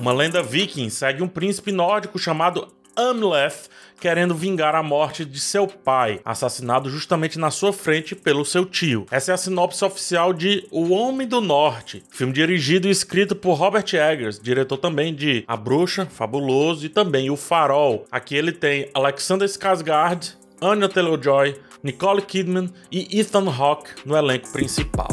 Uma 0.00 0.14
lenda 0.14 0.42
viking 0.42 0.88
segue 0.88 1.22
um 1.22 1.28
príncipe 1.28 1.70
nórdico 1.70 2.18
chamado 2.18 2.66
Amleth 2.96 3.68
querendo 4.00 4.34
vingar 4.34 4.74
a 4.74 4.82
morte 4.82 5.26
de 5.26 5.38
seu 5.38 5.66
pai, 5.66 6.22
assassinado 6.24 6.88
justamente 6.88 7.38
na 7.38 7.50
sua 7.50 7.70
frente 7.70 8.16
pelo 8.16 8.42
seu 8.42 8.64
tio. 8.64 9.04
Essa 9.10 9.32
é 9.32 9.34
a 9.34 9.36
sinopse 9.36 9.84
oficial 9.84 10.32
de 10.32 10.66
O 10.70 10.94
Homem 10.94 11.28
do 11.28 11.42
Norte, 11.42 12.02
filme 12.10 12.32
dirigido 12.32 12.88
e 12.88 12.90
escrito 12.90 13.36
por 13.36 13.56
Robert 13.56 13.84
Eggers, 13.92 14.40
diretor 14.40 14.78
também 14.78 15.14
de 15.14 15.44
A 15.46 15.54
Bruxa, 15.54 16.06
Fabuloso 16.06 16.86
e 16.86 16.88
também 16.88 17.28
O 17.28 17.36
Farol. 17.36 18.06
Aqui 18.10 18.34
ele 18.34 18.52
tem 18.52 18.88
Alexander 18.94 19.46
Skarsgård, 19.46 20.34
Anya 20.62 20.88
Taylor-Joy, 20.88 21.60
Nicole 21.82 22.22
Kidman 22.22 22.72
e 22.90 23.20
Ethan 23.20 23.50
Hawke 23.50 23.90
no 24.06 24.16
elenco 24.16 24.50
principal. 24.50 25.08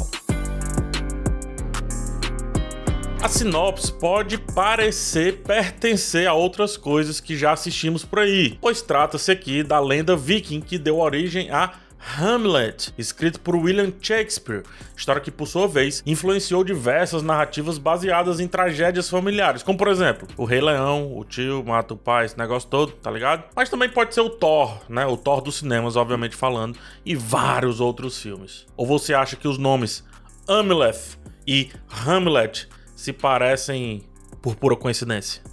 A 3.19 3.27
sinopse 3.27 3.91
pode 3.91 4.37
parecer 4.37 5.41
pertencer 5.41 6.27
a 6.27 6.33
outras 6.33 6.77
coisas 6.77 7.19
que 7.19 7.35
já 7.35 7.51
assistimos 7.51 8.05
por 8.05 8.19
aí, 8.19 8.57
pois 8.61 8.81
trata-se 8.81 9.31
aqui 9.31 9.63
da 9.63 9.79
lenda 9.79 10.15
viking 10.15 10.61
que 10.61 10.77
deu 10.77 10.99
origem 10.99 11.49
a 11.49 11.73
Hamlet, 12.15 12.93
escrito 12.95 13.39
por 13.39 13.55
William 13.55 13.91
Shakespeare, 13.99 14.63
história 14.95 15.19
que, 15.19 15.31
por 15.31 15.47
sua 15.47 15.67
vez, 15.67 16.03
influenciou 16.05 16.63
diversas 16.63 17.23
narrativas 17.23 17.79
baseadas 17.79 18.39
em 18.39 18.47
tragédias 18.47 19.09
familiares, 19.09 19.63
como 19.63 19.77
por 19.77 19.87
exemplo, 19.87 20.27
o 20.37 20.45
Rei 20.45 20.61
Leão, 20.61 21.17
o 21.17 21.25
tio 21.25 21.63
mata 21.65 21.95
o 21.95 21.97
pai, 21.97 22.25
esse 22.25 22.37
negócio 22.37 22.69
todo, 22.69 22.93
tá 22.93 23.09
ligado? 23.09 23.45
Mas 23.55 23.67
também 23.67 23.89
pode 23.89 24.13
ser 24.13 24.21
o 24.21 24.29
Thor, 24.29 24.79
né? 24.87 25.05
O 25.07 25.17
Thor 25.17 25.41
dos 25.41 25.55
cinemas, 25.57 25.95
obviamente 25.95 26.35
falando, 26.35 26.77
e 27.03 27.15
vários 27.15 27.81
outros 27.81 28.21
filmes. 28.21 28.65
Ou 28.77 28.85
você 28.85 29.13
acha 29.13 29.35
que 29.35 29.47
os 29.47 29.57
nomes 29.57 30.03
Amleth 30.47 31.17
e 31.45 31.71
Hamlet 32.05 32.69
se 32.97 33.13
parecem 33.13 34.01
por 34.41 34.55
pura 34.55 34.75
coincidência. 34.75 35.43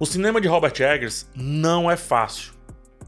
O 0.00 0.04
cinema 0.04 0.40
de 0.40 0.48
Robert 0.48 0.74
Eggers 0.78 1.28
não 1.34 1.90
é 1.90 1.96
fácil. 1.96 2.52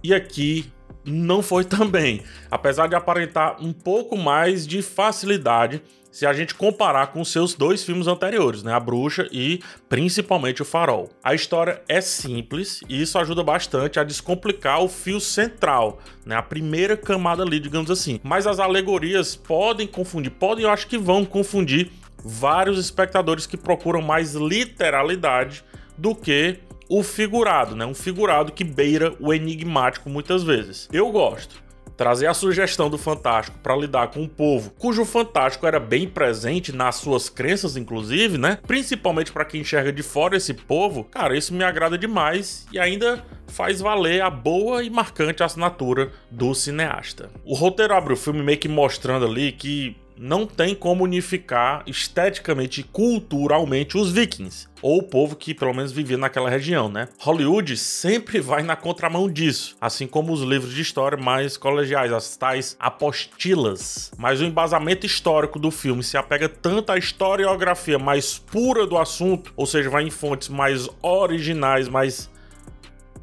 E 0.03 0.15
aqui 0.15 0.73
não 1.05 1.43
foi 1.43 1.65
também, 1.67 2.23
apesar 2.51 2.87
de 2.87 2.95
aparentar 2.95 3.63
um 3.63 3.73
pouco 3.73 4.17
mais 4.17 4.67
de 4.67 4.81
facilidade 4.81 5.83
se 6.11 6.27
a 6.27 6.33
gente 6.33 6.55
comparar 6.55 7.09
com 7.09 7.25
seus 7.25 7.55
dois 7.55 7.85
filmes 7.85 8.07
anteriores, 8.09 8.63
né, 8.63 8.73
A 8.73 8.81
Bruxa 8.81 9.29
e 9.31 9.61
principalmente 9.89 10.63
O 10.63 10.65
Farol. 10.65 11.09
A 11.23 11.35
história 11.35 11.83
é 11.89 12.01
simples 12.01 12.81
e 12.89 13.01
isso 13.01 13.19
ajuda 13.19 13.45
bastante 13.45 14.01
a 14.01 14.05
descomplicar 14.05 14.83
o 14.83 14.89
fio 14.89 15.21
central, 15.21 16.01
né, 16.25 16.35
a 16.35 16.43
primeira 16.43 16.97
camada 16.97 17.43
ali, 17.43 17.61
digamos 17.61 17.91
assim. 17.91 18.19
Mas 18.23 18.47
as 18.47 18.59
alegorias 18.59 19.37
podem 19.37 19.87
confundir, 19.87 20.33
podem, 20.33 20.65
eu 20.65 20.71
acho 20.71 20.89
que 20.89 20.99
vão 20.99 21.25
confundir 21.25 21.93
vários 22.25 22.79
espectadores 22.79 23.47
que 23.47 23.57
procuram 23.57 24.03
mais 24.03 24.35
literalidade 24.35 25.65
do 25.97 26.15
que 26.15 26.59
o 26.89 27.05
figurado, 27.05 27.77
né? 27.77 27.87
Um 27.87 27.95
figurado 27.95 28.51
que 28.51 28.65
beira 28.65 29.15
o 29.21 29.33
enigmático 29.33 30.11
muitas 30.11 30.43
vezes. 30.43 30.89
Eu 30.93 31.11
gosto. 31.11 31.63
Trazer 31.97 32.27
a 32.27 32.35
sugestão 32.35 32.89
do 32.89 32.97
Fantástico 32.97 33.59
para 33.59 33.77
lidar 33.77 34.09
com 34.09 34.21
um 34.23 34.27
povo 34.27 34.71
cujo 34.71 35.05
Fantástico 35.05 35.67
era 35.67 35.79
bem 35.79 36.09
presente 36.09 36.73
nas 36.73 36.97
suas 36.97 37.29
crenças, 37.29 37.77
inclusive, 37.77 38.39
né? 38.39 38.59
Principalmente 38.67 39.31
para 39.31 39.45
quem 39.45 39.61
enxerga 39.61 39.93
de 39.93 40.03
fora 40.03 40.37
esse 40.37 40.55
povo, 40.55 41.05
cara, 41.05 41.37
isso 41.37 41.53
me 41.53 41.63
agrada 41.63 41.99
demais 41.99 42.67
e 42.73 42.79
ainda 42.79 43.23
faz 43.47 43.81
valer 43.81 44.23
a 44.23 44.31
boa 44.31 44.83
e 44.83 44.89
marcante 44.89 45.43
assinatura 45.43 46.11
do 46.31 46.55
cineasta. 46.55 47.31
O 47.45 47.55
roteiro 47.55 47.95
abre 47.95 48.15
o 48.15 48.17
filme 48.17 48.43
meio 48.43 48.59
que 48.59 48.69
mostrando 48.69 49.27
ali 49.27 49.53
que 49.53 49.95
não 50.21 50.47
tem 50.47 50.75
como 50.75 51.05
unificar 51.05 51.83
esteticamente 51.87 52.83
e 52.83 52.85
culturalmente 52.85 53.97
os 53.97 54.13
vikings, 54.13 54.69
ou 54.83 54.99
o 54.99 55.03
povo 55.03 55.35
que 55.35 55.55
pelo 55.55 55.73
menos 55.73 55.93
vivia 55.93 56.19
naquela 56.19 56.51
região, 56.51 56.91
né? 56.91 57.09
Hollywood 57.19 57.75
sempre 57.79 58.39
vai 58.39 58.63
na 58.63 58.77
contramão 58.77 59.31
disso, 59.31 59.79
assim 59.81 60.07
como 60.07 60.31
os 60.31 60.43
livros 60.43 60.75
de 60.75 60.83
história 60.83 61.17
mais 61.17 61.57
colegiais, 61.57 62.13
as 62.13 62.37
tais 62.37 62.77
apostilas. 62.79 64.13
Mas 64.19 64.43
o 64.43 64.45
embasamento 64.45 65.07
histórico 65.07 65.59
do 65.59 65.71
filme 65.71 66.03
se 66.03 66.19
apega 66.19 66.51
tanto 66.51 66.93
à 66.93 66.99
historiografia 66.99 67.99
mais 67.99 68.39
pura 68.39 68.87
do 68.87 68.99
assunto, 68.99 69.55
ou 69.57 69.65
seja, 69.65 69.89
vai 69.89 70.03
em 70.03 70.11
fontes 70.11 70.51
mais 70.51 70.87
originais, 71.01 71.89
mais 71.89 72.29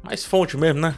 mais 0.02 0.24
fonte 0.24 0.56
mesmo, 0.56 0.80
né? 0.80 0.96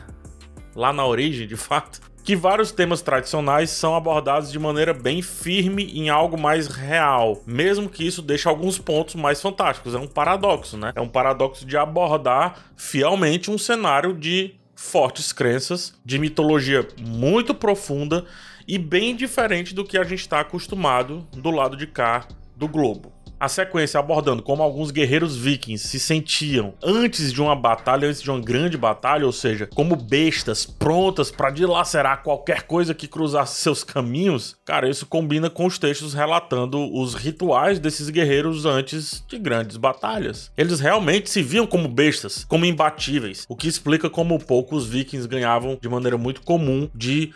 Lá 0.75 0.95
na 0.95 1.05
origem, 1.05 1.47
de 1.47 1.57
fato 1.57 2.01
que 2.31 2.37
vários 2.37 2.71
temas 2.71 3.03
tradicionais 3.03 3.71
são 3.71 3.97
abordados 3.97 4.53
de 4.53 4.59
maneira 4.61 4.95
bem 4.95 5.21
firme 5.21 5.91
em 5.93 6.11
algo 6.11 6.39
mais 6.39 6.69
real, 6.69 7.43
mesmo 7.45 7.89
que 7.89 8.07
isso 8.07 8.23
deixe 8.23 8.49
alguns 8.49 8.79
pontos 8.79 9.17
mais 9.17 9.43
fantásticos. 9.43 9.97
É 9.97 9.99
um 9.99 10.07
paradoxo, 10.07 10.77
né? 10.77 10.93
É 10.95 11.01
um 11.01 11.09
paradoxo 11.09 11.67
de 11.67 11.77
abordar 11.77 12.67
fielmente 12.77 13.51
um 13.51 13.59
cenário 13.59 14.15
de 14.15 14.55
fortes 14.77 15.33
crenças, 15.33 15.93
de 16.05 16.21
mitologia 16.21 16.87
muito 17.01 17.53
profunda 17.53 18.25
e 18.65 18.79
bem 18.79 19.17
diferente 19.17 19.75
do 19.75 19.85
que 19.85 19.99
a 19.99 20.05
gente 20.05 20.21
está 20.21 20.39
acostumado 20.39 21.27
do 21.33 21.51
lado 21.51 21.77
de 21.77 21.89
cá 21.89 22.29
do 22.55 22.69
globo. 22.69 23.13
A 23.41 23.49
sequência 23.49 23.99
abordando 23.99 24.43
como 24.43 24.63
alguns 24.63 24.91
guerreiros 24.91 25.35
vikings 25.35 25.89
se 25.89 25.99
sentiam 25.99 26.75
antes 26.83 27.33
de 27.33 27.41
uma 27.41 27.57
batalha, 27.57 28.07
antes 28.07 28.21
de 28.21 28.31
uma 28.31 28.39
grande 28.39 28.77
batalha, 28.77 29.25
ou 29.25 29.33
seja, 29.33 29.67
como 29.67 29.97
bestas 29.97 30.67
prontas 30.67 31.31
para 31.31 31.49
dilacerar 31.49 32.23
qualquer 32.23 32.65
coisa 32.65 32.95
que 32.95 33.09
cruzasse 33.09 33.63
seus 33.63 33.83
caminhos. 33.83 34.59
Cara, 34.63 34.91
isso 34.91 35.07
combina 35.07 35.49
com 35.49 35.65
os 35.65 35.79
textos 35.79 36.13
relatando 36.13 36.93
os 36.95 37.15
rituais 37.15 37.79
desses 37.79 38.11
guerreiros 38.11 38.67
antes 38.67 39.25
de 39.27 39.39
grandes 39.39 39.79
batalhas. 39.79 40.53
Eles 40.55 40.79
realmente 40.79 41.31
se 41.31 41.43
viam 41.43 41.67
como 41.67 41.89
bestas, 41.89 42.45
como 42.45 42.67
imbatíveis, 42.67 43.47
o 43.49 43.57
que 43.57 43.69
explica 43.69 44.11
como 44.11 44.39
pouco 44.39 44.77
os 44.77 44.87
vikings 44.87 45.27
ganhavam 45.27 45.79
de 45.81 45.89
maneira 45.89 46.19
muito 46.19 46.43
comum 46.43 46.91
de 46.95 47.33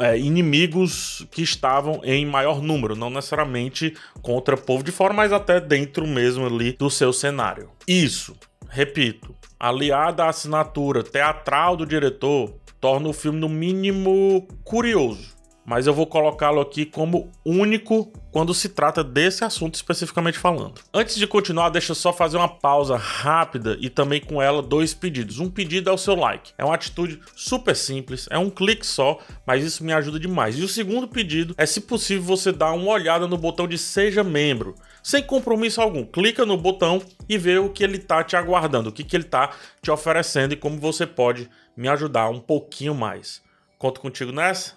é, 0.00 0.18
inimigos 0.18 1.24
que 1.30 1.42
estavam 1.42 2.00
em 2.02 2.26
maior 2.26 2.60
número, 2.60 2.96
não 2.96 3.10
necessariamente 3.10 3.94
contra 4.20 4.56
povo 4.56 4.82
de 4.82 4.90
fora, 4.90 5.14
mas 5.14 5.35
até 5.36 5.60
dentro 5.60 6.06
mesmo 6.06 6.46
ali 6.46 6.72
do 6.72 6.90
seu 6.90 7.12
cenário. 7.12 7.70
Isso, 7.86 8.36
repito, 8.68 9.34
aliada 9.58 10.24
à 10.24 10.28
assinatura 10.28 11.02
teatral 11.02 11.76
do 11.76 11.86
diretor, 11.86 12.54
torna 12.80 13.08
o 13.08 13.12
filme 13.12 13.38
no 13.38 13.48
mínimo 13.48 14.46
curioso 14.64 15.36
mas 15.66 15.88
eu 15.88 15.92
vou 15.92 16.06
colocá-lo 16.06 16.60
aqui 16.60 16.86
como 16.86 17.28
único 17.44 18.12
quando 18.30 18.54
se 18.54 18.68
trata 18.68 19.02
desse 19.02 19.44
assunto 19.44 19.74
especificamente 19.74 20.38
falando. 20.38 20.80
Antes 20.94 21.16
de 21.16 21.26
continuar, 21.26 21.70
deixa 21.70 21.90
eu 21.90 21.96
só 21.96 22.12
fazer 22.12 22.36
uma 22.36 22.48
pausa 22.48 22.96
rápida 22.96 23.76
e 23.80 23.90
também 23.90 24.20
com 24.20 24.40
ela 24.40 24.62
dois 24.62 24.94
pedidos. 24.94 25.40
Um 25.40 25.50
pedido 25.50 25.90
é 25.90 25.92
o 25.92 25.98
seu 25.98 26.14
like. 26.14 26.52
É 26.56 26.64
uma 26.64 26.74
atitude 26.74 27.20
super 27.34 27.74
simples, 27.74 28.28
é 28.30 28.38
um 28.38 28.48
clique 28.48 28.86
só, 28.86 29.18
mas 29.44 29.64
isso 29.64 29.82
me 29.82 29.92
ajuda 29.92 30.20
demais. 30.20 30.56
E 30.56 30.62
o 30.62 30.68
segundo 30.68 31.08
pedido 31.08 31.54
é, 31.58 31.66
se 31.66 31.80
possível, 31.80 32.22
você 32.22 32.52
dar 32.52 32.72
uma 32.72 32.92
olhada 32.92 33.26
no 33.26 33.36
botão 33.36 33.66
de 33.66 33.76
seja 33.76 34.22
membro. 34.22 34.76
Sem 35.06 35.22
compromisso 35.22 35.80
algum, 35.80 36.04
clica 36.04 36.44
no 36.44 36.56
botão 36.56 37.00
e 37.28 37.38
vê 37.38 37.58
o 37.58 37.70
que 37.70 37.84
ele 37.84 37.96
tá 37.96 38.24
te 38.24 38.34
aguardando, 38.34 38.88
o 38.88 38.92
que, 38.92 39.04
que 39.04 39.14
ele 39.14 39.22
tá 39.22 39.54
te 39.80 39.88
oferecendo 39.88 40.52
e 40.52 40.56
como 40.56 40.80
você 40.80 41.06
pode 41.06 41.48
me 41.76 41.86
ajudar 41.86 42.28
um 42.28 42.40
pouquinho 42.40 42.92
mais. 42.92 43.40
Conto 43.78 44.00
contigo 44.00 44.32
nessa? 44.32 44.72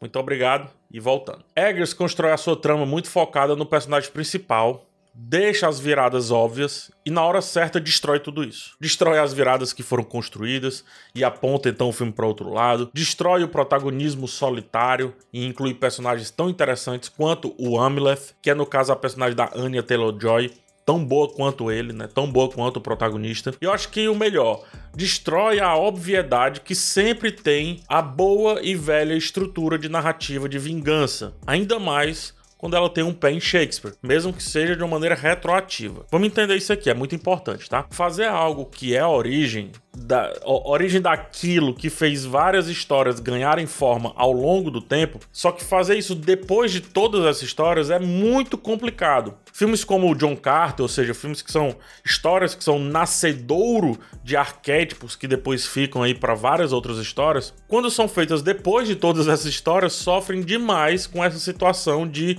Muito 0.00 0.18
obrigado 0.18 0.70
e 0.90 0.98
voltando. 0.98 1.44
Eggers 1.54 1.92
constrói 1.92 2.32
a 2.32 2.38
sua 2.38 2.56
trama 2.56 2.86
muito 2.86 3.10
focada 3.10 3.54
no 3.54 3.66
personagem 3.66 4.10
principal, 4.10 4.88
deixa 5.18 5.66
as 5.66 5.80
viradas 5.80 6.30
óbvias 6.30 6.90
e 7.04 7.10
na 7.10 7.24
hora 7.24 7.40
certa 7.40 7.80
destrói 7.80 8.20
tudo 8.20 8.44
isso. 8.44 8.76
Destrói 8.78 9.18
as 9.18 9.32
viradas 9.32 9.72
que 9.72 9.82
foram 9.82 10.04
construídas 10.04 10.84
e 11.14 11.24
aponta 11.24 11.70
então 11.70 11.88
o 11.88 11.92
filme 11.92 12.12
para 12.12 12.26
outro 12.26 12.52
lado. 12.52 12.90
Destrói 12.92 13.42
o 13.42 13.48
protagonismo 13.48 14.28
solitário 14.28 15.14
e 15.32 15.46
inclui 15.46 15.72
personagens 15.72 16.30
tão 16.30 16.50
interessantes 16.50 17.08
quanto 17.08 17.54
o 17.58 17.80
Amleth, 17.80 18.34
que 18.42 18.50
é 18.50 18.54
no 18.54 18.66
caso 18.66 18.92
a 18.92 18.96
personagem 18.96 19.34
da 19.34 19.50
Anya 19.54 19.82
Taylor-Joy, 19.82 20.52
tão 20.84 21.04
boa 21.04 21.28
quanto 21.28 21.70
ele, 21.70 21.92
né? 21.92 22.06
Tão 22.06 22.30
boa 22.30 22.48
quanto 22.48 22.76
o 22.76 22.80
protagonista. 22.80 23.52
E 23.60 23.64
eu 23.64 23.72
acho 23.72 23.88
que 23.88 24.08
o 24.08 24.14
melhor, 24.14 24.64
destrói 24.94 25.58
a 25.58 25.74
obviedade 25.74 26.60
que 26.60 26.74
sempre 26.74 27.32
tem 27.32 27.82
a 27.88 28.00
boa 28.00 28.60
e 28.62 28.74
velha 28.74 29.14
estrutura 29.14 29.78
de 29.78 29.88
narrativa 29.88 30.48
de 30.48 30.58
vingança. 30.58 31.34
Ainda 31.44 31.80
mais 31.80 32.35
quando 32.58 32.76
ela 32.76 32.88
tem 32.88 33.04
um 33.04 33.12
pé 33.12 33.30
em 33.30 33.40
Shakespeare, 33.40 33.94
mesmo 34.02 34.32
que 34.32 34.42
seja 34.42 34.76
de 34.76 34.82
uma 34.82 34.88
maneira 34.88 35.14
retroativa. 35.14 36.06
Vamos 36.10 36.28
entender 36.28 36.56
isso 36.56 36.72
aqui, 36.72 36.88
é 36.88 36.94
muito 36.94 37.14
importante, 37.14 37.68
tá? 37.68 37.86
Fazer 37.90 38.26
algo 38.26 38.66
que 38.66 38.94
é 38.94 39.00
a 39.00 39.08
origem 39.08 39.72
da 39.96 40.30
origem 40.44 41.00
daquilo 41.00 41.74
que 41.74 41.88
fez 41.88 42.24
várias 42.24 42.68
histórias 42.68 43.18
ganharem 43.18 43.66
forma 43.66 44.12
ao 44.14 44.30
longo 44.30 44.70
do 44.70 44.80
tempo, 44.80 45.18
só 45.32 45.50
que 45.50 45.64
fazer 45.64 45.96
isso 45.96 46.14
depois 46.14 46.70
de 46.70 46.80
todas 46.80 47.24
essas 47.24 47.42
histórias 47.42 47.90
é 47.90 47.98
muito 47.98 48.58
complicado. 48.58 49.34
Filmes 49.52 49.84
como 49.84 50.10
o 50.10 50.14
John 50.14 50.36
Carter, 50.36 50.82
ou 50.82 50.88
seja, 50.88 51.14
filmes 51.14 51.40
que 51.40 51.50
são 51.50 51.74
histórias 52.04 52.54
que 52.54 52.62
são 52.62 52.78
nascedouro 52.78 53.98
de 54.22 54.36
arquétipos 54.36 55.16
que 55.16 55.26
depois 55.26 55.66
ficam 55.66 56.02
aí 56.02 56.14
para 56.14 56.34
várias 56.34 56.72
outras 56.72 56.98
histórias, 56.98 57.54
quando 57.66 57.90
são 57.90 58.06
feitas 58.06 58.42
depois 58.42 58.86
de 58.86 58.96
todas 58.96 59.26
essas 59.26 59.46
histórias, 59.46 59.94
sofrem 59.94 60.42
demais 60.42 61.06
com 61.06 61.24
essa 61.24 61.38
situação 61.38 62.06
de 62.06 62.38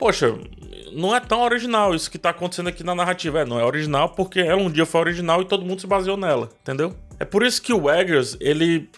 poxa, 0.00 0.34
não 0.92 1.14
é 1.14 1.20
tão 1.20 1.42
original 1.42 1.94
isso 1.94 2.10
que 2.10 2.18
tá 2.18 2.30
acontecendo 2.30 2.70
aqui 2.70 2.82
na 2.82 2.94
narrativa. 2.94 3.40
É, 3.40 3.44
não 3.44 3.60
é 3.60 3.64
original 3.64 4.08
porque 4.08 4.40
ela 4.40 4.60
um 4.60 4.70
dia 4.70 4.86
foi 4.86 5.02
original 5.02 5.42
e 5.42 5.44
todo 5.44 5.64
mundo 5.64 5.80
se 5.80 5.86
baseou 5.86 6.16
nela, 6.16 6.48
entendeu? 6.62 6.96
É 7.18 7.24
por 7.24 7.44
isso 7.44 7.60
que 7.60 7.72
o 7.72 7.90
Eggers, 7.90 8.36
ele 8.40 8.88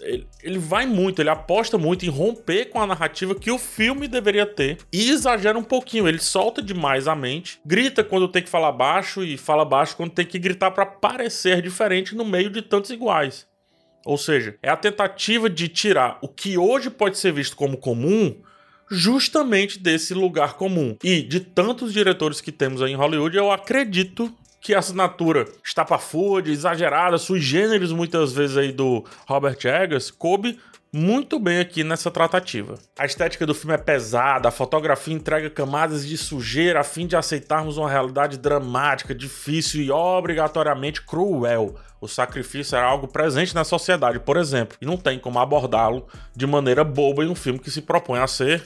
ele, 0.00 0.28
ele, 0.44 0.58
vai 0.60 0.86
muito, 0.86 1.20
ele 1.20 1.28
aposta 1.28 1.76
muito 1.76 2.06
em 2.06 2.08
romper 2.08 2.66
com 2.66 2.80
a 2.80 2.86
narrativa 2.86 3.34
que 3.34 3.50
o 3.50 3.58
filme 3.58 4.06
deveria 4.06 4.46
ter 4.46 4.78
e 4.92 5.10
exagera 5.10 5.58
um 5.58 5.64
pouquinho. 5.64 6.06
Ele 6.06 6.20
solta 6.20 6.62
demais 6.62 7.08
a 7.08 7.16
mente, 7.16 7.60
grita 7.66 8.04
quando 8.04 8.28
tem 8.28 8.40
que 8.40 8.48
falar 8.48 8.70
baixo 8.70 9.24
e 9.24 9.36
fala 9.36 9.64
baixo 9.64 9.96
quando 9.96 10.12
tem 10.12 10.24
que 10.24 10.38
gritar 10.38 10.70
para 10.70 10.86
parecer 10.86 11.60
diferente 11.60 12.14
no 12.14 12.24
meio 12.24 12.48
de 12.48 12.62
tantos 12.62 12.92
iguais. 12.92 13.44
Ou 14.06 14.16
seja, 14.16 14.56
é 14.62 14.70
a 14.70 14.76
tentativa 14.76 15.50
de 15.50 15.66
tirar 15.66 16.18
o 16.22 16.28
que 16.28 16.56
hoje 16.56 16.90
pode 16.90 17.18
ser 17.18 17.32
visto 17.32 17.56
como 17.56 17.76
comum 17.76 18.40
justamente 18.90 19.78
desse 19.78 20.14
lugar 20.14 20.54
comum. 20.54 20.96
E 21.02 21.22
de 21.22 21.40
tantos 21.40 21.92
diretores 21.92 22.40
que 22.40 22.52
temos 22.52 22.82
aí 22.82 22.92
em 22.92 22.96
Hollywood, 22.96 23.36
eu 23.36 23.50
acredito 23.50 24.32
que 24.60 24.74
a 24.74 24.80
assinatura 24.80 25.46
estapafúrdia, 25.64 26.52
exagerada, 26.52 27.16
sui 27.18 27.40
generis 27.40 27.92
muitas 27.92 28.32
vezes 28.32 28.56
aí 28.56 28.72
do 28.72 29.04
Robert 29.26 29.58
Eggers, 29.64 30.10
coube 30.10 30.58
muito 30.92 31.38
bem 31.38 31.58
aqui 31.58 31.84
nessa 31.84 32.10
tratativa. 32.10 32.76
A 32.98 33.04
estética 33.04 33.46
do 33.46 33.54
filme 33.54 33.74
é 33.74 33.78
pesada, 33.78 34.48
a 34.48 34.52
fotografia 34.52 35.14
entrega 35.14 35.50
camadas 35.50 36.06
de 36.06 36.16
sujeira 36.16 36.80
a 36.80 36.84
fim 36.84 37.06
de 37.06 37.14
aceitarmos 37.14 37.76
uma 37.76 37.90
realidade 37.90 38.38
dramática, 38.38 39.14
difícil 39.14 39.82
e 39.82 39.90
obrigatoriamente 39.90 41.02
cruel. 41.02 41.76
O 42.00 42.08
sacrifício 42.08 42.76
era 42.76 42.86
algo 42.86 43.08
presente 43.08 43.54
na 43.54 43.64
sociedade, 43.64 44.20
por 44.20 44.36
exemplo, 44.36 44.78
e 44.80 44.86
não 44.86 44.96
tem 44.96 45.18
como 45.18 45.38
abordá-lo 45.38 46.06
de 46.34 46.46
maneira 46.46 46.84
boba 46.84 47.24
em 47.24 47.28
um 47.28 47.34
filme 47.34 47.58
que 47.58 47.70
se 47.70 47.82
propõe 47.82 48.20
a 48.20 48.26
ser 48.26 48.64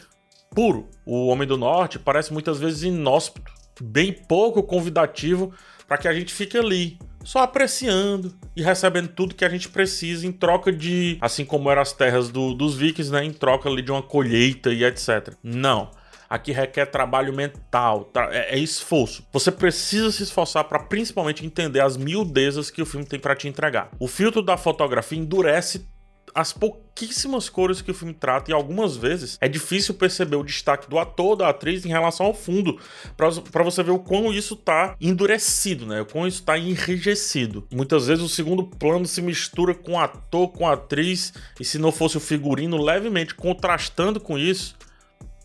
puro. 0.54 0.88
O 1.04 1.26
Homem 1.26 1.46
do 1.46 1.56
Norte 1.56 1.98
parece 1.98 2.32
muitas 2.32 2.58
vezes 2.58 2.82
inóspito, 2.82 3.52
bem 3.80 4.12
pouco 4.12 4.62
convidativo 4.62 5.52
para 5.86 5.98
que 5.98 6.08
a 6.08 6.12
gente 6.12 6.32
fique 6.32 6.56
ali, 6.56 6.98
só 7.24 7.40
apreciando 7.40 8.34
e 8.56 8.62
recebendo 8.62 9.08
tudo 9.08 9.34
que 9.34 9.44
a 9.44 9.48
gente 9.48 9.68
precisa 9.68 10.26
em 10.26 10.32
troca 10.32 10.72
de, 10.72 11.18
assim 11.20 11.44
como 11.44 11.70
eram 11.70 11.82
as 11.82 11.92
terras 11.92 12.30
do, 12.30 12.54
dos 12.54 12.74
vikings, 12.76 13.12
né, 13.12 13.24
em 13.24 13.32
troca 13.32 13.68
ali 13.68 13.82
de 13.82 13.90
uma 13.90 14.02
colheita 14.02 14.72
e 14.72 14.84
etc. 14.84 15.34
Não. 15.42 15.90
Aqui 16.28 16.50
requer 16.50 16.86
trabalho 16.86 17.30
mental, 17.34 18.10
é, 18.30 18.56
é 18.56 18.58
esforço. 18.58 19.22
Você 19.32 19.52
precisa 19.52 20.10
se 20.10 20.22
esforçar 20.22 20.64
para 20.64 20.78
principalmente 20.78 21.44
entender 21.44 21.80
as 21.80 21.96
miudezas 21.98 22.70
que 22.70 22.80
o 22.80 22.86
filme 22.86 23.04
tem 23.04 23.20
para 23.20 23.36
te 23.36 23.46
entregar. 23.46 23.90
O 23.98 24.08
filtro 24.08 24.40
da 24.40 24.56
fotografia 24.56 25.18
endurece 25.18 25.86
as 26.34 26.52
pouquíssimas 26.52 27.48
cores 27.48 27.82
que 27.82 27.90
o 27.90 27.94
filme 27.94 28.14
trata 28.14 28.50
e 28.50 28.54
algumas 28.54 28.96
vezes 28.96 29.36
é 29.40 29.48
difícil 29.48 29.94
perceber 29.94 30.36
o 30.36 30.42
destaque 30.42 30.88
do 30.88 30.98
ator, 30.98 31.36
da 31.36 31.48
atriz 31.48 31.84
em 31.84 31.88
relação 31.88 32.26
ao 32.26 32.34
fundo, 32.34 32.78
para 33.16 33.62
você 33.62 33.82
ver 33.82 33.90
o 33.90 33.98
quão 33.98 34.32
isso 34.32 34.56
tá 34.56 34.96
endurecido, 35.00 35.86
né? 35.86 36.00
O 36.00 36.06
quão 36.06 36.26
isso 36.26 36.42
tá 36.42 36.56
enrijecido. 36.58 37.66
Muitas 37.72 38.06
vezes 38.06 38.24
o 38.24 38.28
segundo 38.28 38.64
plano 38.64 39.06
se 39.06 39.20
mistura 39.20 39.74
com 39.74 39.98
ator, 39.98 40.48
com 40.48 40.68
atriz, 40.68 41.32
e 41.60 41.64
se 41.64 41.78
não 41.78 41.92
fosse 41.92 42.16
o 42.16 42.20
figurino 42.20 42.82
levemente 42.82 43.34
contrastando 43.34 44.20
com 44.20 44.38
isso, 44.38 44.76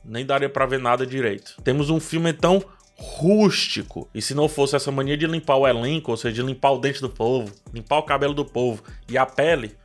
nem 0.03 0.25
daria 0.25 0.49
para 0.49 0.65
ver 0.65 0.79
nada 0.79 1.05
direito. 1.05 1.55
Temos 1.63 1.89
um 1.89 1.99
filme 1.99 2.29
então 2.29 2.63
rústico. 2.97 4.09
E 4.13 4.21
se 4.21 4.33
não 4.33 4.49
fosse 4.49 4.75
essa 4.75 4.91
mania 4.91 5.15
de 5.15 5.27
limpar 5.27 5.57
o 5.57 5.67
elenco, 5.67 6.11
ou 6.11 6.17
seja, 6.17 6.35
de 6.35 6.41
limpar 6.41 6.71
o 6.71 6.79
dente 6.79 7.01
do 7.01 7.09
povo, 7.09 7.53
limpar 7.73 7.99
o 7.99 8.03
cabelo 8.03 8.33
do 8.33 8.43
povo 8.43 8.83
e 9.07 9.17
a 9.17 9.25
pele, 9.25 9.75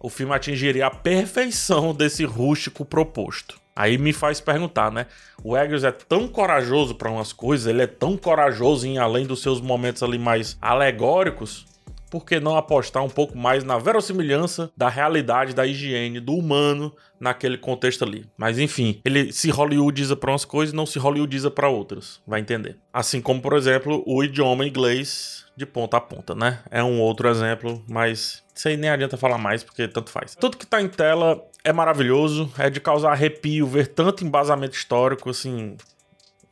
o 0.00 0.08
filme 0.08 0.34
atingiria 0.34 0.86
a 0.86 0.90
perfeição 0.90 1.94
desse 1.94 2.24
rústico 2.24 2.84
proposto. 2.84 3.58
Aí 3.74 3.96
me 3.96 4.12
faz 4.12 4.40
perguntar, 4.40 4.90
né? 4.90 5.06
O 5.42 5.56
Eggers 5.56 5.84
é 5.84 5.92
tão 5.92 6.26
corajoso 6.26 6.96
para 6.96 7.10
umas 7.10 7.32
coisas, 7.32 7.66
ele 7.66 7.82
é 7.82 7.86
tão 7.86 8.16
corajoso 8.16 8.86
em 8.86 8.98
além 8.98 9.24
dos 9.24 9.40
seus 9.40 9.60
momentos 9.60 10.02
ali 10.02 10.18
mais 10.18 10.58
alegóricos, 10.60 11.64
por 12.10 12.24
que 12.24 12.40
não 12.40 12.56
apostar 12.56 13.04
um 13.04 13.08
pouco 13.08 13.36
mais 13.36 13.64
na 13.64 13.78
verossimilhança 13.78 14.70
da 14.76 14.88
realidade, 14.88 15.54
da 15.54 15.66
higiene, 15.66 16.20
do 16.20 16.34
humano 16.34 16.94
naquele 17.20 17.58
contexto 17.58 18.04
ali? 18.04 18.26
Mas 18.36 18.58
enfim, 18.58 19.00
ele 19.04 19.32
se 19.32 19.50
hollywoodiza 19.50 20.16
para 20.16 20.30
umas 20.30 20.44
coisas 20.44 20.72
e 20.72 20.76
não 20.76 20.86
se 20.86 20.98
hollywoodiza 20.98 21.50
para 21.50 21.68
outras, 21.68 22.20
vai 22.26 22.40
entender. 22.40 22.76
Assim 22.92 23.20
como, 23.20 23.40
por 23.40 23.54
exemplo, 23.54 24.02
o 24.06 24.22
idioma 24.22 24.66
inglês 24.66 25.46
de 25.56 25.66
ponta 25.66 25.96
a 25.96 26.00
ponta, 26.00 26.34
né? 26.34 26.60
É 26.70 26.82
um 26.84 27.00
outro 27.00 27.28
exemplo, 27.28 27.82
mas 27.88 28.44
isso 28.54 28.68
aí 28.68 28.76
nem 28.76 28.90
adianta 28.90 29.16
falar 29.16 29.38
mais, 29.38 29.64
porque 29.64 29.88
tanto 29.88 30.10
faz. 30.10 30.34
Tudo 30.36 30.56
que 30.56 30.66
tá 30.66 30.80
em 30.80 30.88
tela 30.88 31.44
é 31.64 31.72
maravilhoso, 31.72 32.50
é 32.56 32.70
de 32.70 32.80
causar 32.80 33.10
arrepio 33.10 33.66
ver 33.66 33.88
tanto 33.88 34.24
embasamento 34.24 34.76
histórico, 34.76 35.30
assim, 35.30 35.76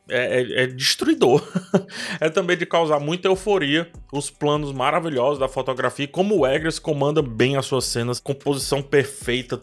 é, 0.09 0.41
é, 0.41 0.63
é, 0.63 0.67
destruidor. 0.67 1.41
é 2.19 2.29
também 2.29 2.57
de 2.57 2.65
causar 2.65 2.99
muita 2.99 3.27
euforia. 3.27 3.89
Os 4.11 4.29
planos 4.29 4.71
maravilhosos 4.71 5.39
da 5.39 5.47
fotografia, 5.47 6.07
como 6.07 6.39
o 6.39 6.47
Eggers 6.47 6.79
comanda 6.79 7.21
bem 7.21 7.57
as 7.57 7.65
suas 7.65 7.85
cenas, 7.85 8.19
composição 8.19 8.81
perfeita, 8.81 9.59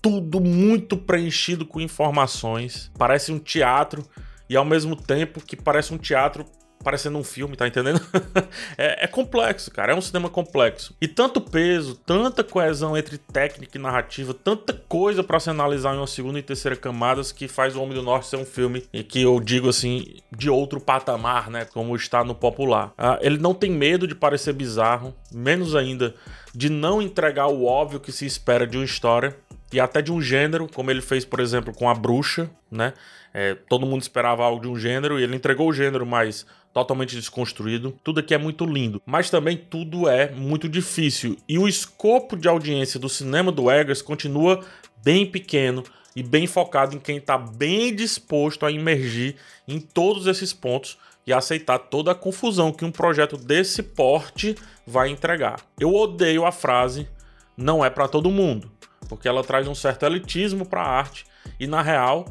tudo 0.00 0.40
muito 0.40 0.96
preenchido 0.96 1.66
com 1.66 1.80
informações. 1.80 2.90
Parece 2.98 3.32
um 3.32 3.38
teatro 3.38 4.04
e 4.48 4.56
ao 4.56 4.64
mesmo 4.64 4.94
tempo 4.94 5.40
que 5.44 5.56
parece 5.56 5.92
um 5.92 5.98
teatro 5.98 6.44
parecendo 6.86 7.18
um 7.18 7.24
filme, 7.24 7.56
tá 7.56 7.66
entendendo? 7.66 8.00
é, 8.78 9.06
é, 9.06 9.06
complexo, 9.08 9.72
cara. 9.72 9.90
É 9.90 9.94
um 9.96 10.00
cinema 10.00 10.30
complexo. 10.30 10.94
E 11.00 11.08
tanto 11.08 11.40
peso, 11.40 11.96
tanta 12.06 12.44
coesão 12.44 12.96
entre 12.96 13.18
técnica 13.18 13.76
e 13.76 13.80
narrativa, 13.80 14.32
tanta 14.32 14.72
coisa 14.72 15.24
para 15.24 15.40
se 15.40 15.50
analisar 15.50 15.96
em 15.96 15.98
uma 15.98 16.06
segunda 16.06 16.38
e 16.38 16.42
terceira 16.42 16.76
camadas 16.76 17.32
que 17.32 17.48
faz 17.48 17.74
o 17.74 17.82
Homem 17.82 17.96
do 17.96 18.04
Norte 18.04 18.28
ser 18.28 18.36
um 18.36 18.44
filme 18.44 18.84
e 18.92 19.02
que 19.02 19.20
eu 19.20 19.40
digo 19.40 19.68
assim, 19.68 20.18
de 20.30 20.48
outro 20.48 20.80
patamar, 20.80 21.50
né? 21.50 21.64
Como 21.64 21.96
está 21.96 22.22
no 22.22 22.36
popular. 22.36 22.92
Ah, 22.96 23.18
ele 23.20 23.38
não 23.38 23.52
tem 23.52 23.72
medo 23.72 24.06
de 24.06 24.14
parecer 24.14 24.52
bizarro, 24.52 25.12
menos 25.32 25.74
ainda 25.74 26.14
de 26.54 26.70
não 26.70 27.02
entregar 27.02 27.48
o 27.48 27.64
óbvio 27.64 27.98
que 27.98 28.12
se 28.12 28.24
espera 28.24 28.64
de 28.64 28.78
uma 28.78 28.84
história 28.84 29.36
e 29.72 29.80
até 29.80 30.00
de 30.00 30.12
um 30.12 30.20
gênero, 30.20 30.68
como 30.72 30.90
ele 30.90 31.02
fez, 31.02 31.24
por 31.24 31.40
exemplo, 31.40 31.74
com 31.74 31.88
a 31.88 31.94
bruxa, 31.94 32.50
né? 32.70 32.92
É, 33.34 33.54
todo 33.54 33.86
mundo 33.86 34.02
esperava 34.02 34.44
algo 34.44 34.62
de 34.62 34.68
um 34.68 34.78
gênero 34.78 35.18
e 35.18 35.22
ele 35.22 35.36
entregou 35.36 35.68
o 35.68 35.72
gênero, 35.72 36.06
mas 36.06 36.46
totalmente 36.72 37.16
desconstruído. 37.16 37.98
Tudo 38.02 38.20
aqui 38.20 38.34
é 38.34 38.38
muito 38.38 38.64
lindo, 38.64 39.02
mas 39.04 39.28
também 39.28 39.56
tudo 39.56 40.08
é 40.08 40.30
muito 40.30 40.68
difícil. 40.68 41.36
E 41.48 41.58
o 41.58 41.68
escopo 41.68 42.36
de 42.36 42.48
audiência 42.48 43.00
do 43.00 43.08
cinema 43.08 43.50
do 43.50 43.70
Eggers 43.70 44.00
continua 44.00 44.64
bem 45.02 45.26
pequeno 45.26 45.82
e 46.14 46.22
bem 46.22 46.46
focado 46.46 46.94
em 46.94 46.98
quem 46.98 47.18
está 47.18 47.36
bem 47.36 47.94
disposto 47.94 48.64
a 48.64 48.72
emergir 48.72 49.36
em 49.68 49.78
todos 49.80 50.26
esses 50.26 50.52
pontos 50.52 50.96
e 51.26 51.32
aceitar 51.32 51.78
toda 51.78 52.12
a 52.12 52.14
confusão 52.14 52.72
que 52.72 52.84
um 52.84 52.92
projeto 52.92 53.36
desse 53.36 53.82
porte 53.82 54.54
vai 54.86 55.10
entregar. 55.10 55.60
Eu 55.78 55.92
odeio 55.94 56.46
a 56.46 56.52
frase 56.52 57.08
não 57.56 57.84
é 57.84 57.90
para 57.90 58.06
todo 58.06 58.30
mundo, 58.30 58.70
porque 59.08 59.28
ela 59.28 59.42
traz 59.42 59.68
um 59.68 59.74
certo 59.74 60.04
elitismo 60.04 60.66
para 60.66 60.82
a 60.82 60.88
arte 60.88 61.26
e 61.58 61.66
na 61.66 61.82
real 61.82 62.26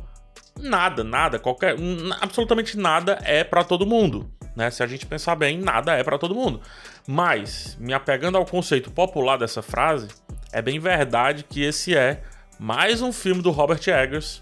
nada, 0.60 1.04
nada, 1.04 1.38
qualquer, 1.38 1.76
absolutamente 2.22 2.78
nada 2.78 3.20
é 3.24 3.44
para 3.44 3.64
todo 3.64 3.86
mundo. 3.86 4.30
Né? 4.56 4.72
Se 4.72 4.82
a 4.82 4.88
gente 4.88 5.06
pensar 5.06 5.36
bem, 5.36 5.58
nada 5.58 5.94
é 5.94 6.04
para 6.04 6.18
todo 6.18 6.34
mundo. 6.34 6.62
Mas, 7.08 7.76
me 7.80 7.94
apegando 7.94 8.38
ao 8.38 8.46
conceito 8.46 8.90
popular 8.90 9.38
dessa 9.38 9.62
frase, 9.62 10.08
é 10.52 10.62
bem 10.62 10.80
verdade 10.80 11.44
que 11.44 11.62
esse 11.62 11.96
é 11.96 12.24
mais 12.58 13.02
um 13.02 13.12
filme 13.12 13.42
do 13.42 13.52
Robert 13.52 13.82
Eggers 13.86 14.42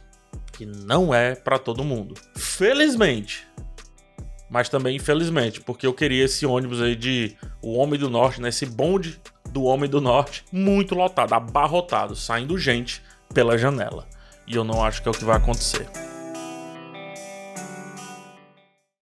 que 0.53 0.65
não 0.65 1.13
é 1.13 1.35
para 1.35 1.57
todo 1.57 1.83
mundo. 1.83 2.13
Felizmente. 2.35 3.47
Mas 4.49 4.69
também 4.69 4.95
infelizmente, 4.95 5.59
porque 5.59 5.87
eu 5.87 5.93
queria 5.93 6.25
esse 6.25 6.45
ônibus 6.45 6.79
aí 6.79 6.95
de 6.95 7.35
O 7.59 7.73
Homem 7.73 7.99
do 7.99 8.09
Norte, 8.09 8.39
né? 8.39 8.49
Esse 8.49 8.67
bonde 8.67 9.19
do 9.53 9.63
Homem 9.63 9.89
do 9.89 10.01
Norte 10.01 10.43
muito 10.51 10.95
lotado, 10.95 11.33
abarrotado, 11.33 12.15
saindo 12.15 12.57
gente 12.57 13.01
pela 13.33 13.57
janela. 13.57 14.07
E 14.47 14.55
eu 14.55 14.63
não 14.63 14.83
acho 14.83 15.01
que 15.01 15.07
é 15.07 15.11
o 15.11 15.13
que 15.13 15.23
vai 15.23 15.37
acontecer. 15.37 15.87